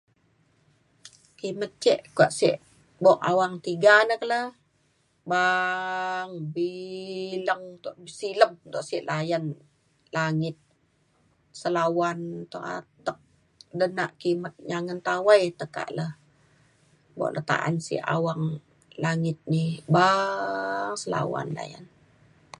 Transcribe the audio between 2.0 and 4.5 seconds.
kuak sek buk awang tiga ne ke le